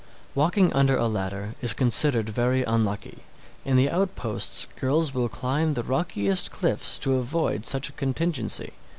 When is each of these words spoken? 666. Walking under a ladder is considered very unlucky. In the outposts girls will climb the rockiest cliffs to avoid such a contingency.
666. 0.33 0.35
Walking 0.35 0.73
under 0.75 0.97
a 0.97 1.07
ladder 1.07 1.53
is 1.61 1.75
considered 1.75 2.27
very 2.27 2.63
unlucky. 2.63 3.19
In 3.63 3.77
the 3.77 3.91
outposts 3.91 4.65
girls 4.77 5.13
will 5.13 5.29
climb 5.29 5.75
the 5.75 5.83
rockiest 5.83 6.49
cliffs 6.49 6.97
to 6.97 7.17
avoid 7.17 7.67
such 7.67 7.87
a 7.89 7.93
contingency. 7.93 8.73